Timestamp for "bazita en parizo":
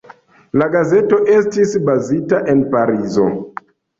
1.91-3.29